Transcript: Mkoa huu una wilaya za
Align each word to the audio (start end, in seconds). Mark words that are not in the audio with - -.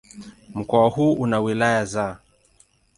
Mkoa 0.55 0.89
huu 0.89 1.13
una 1.13 1.39
wilaya 1.39 1.85
za 1.85 2.19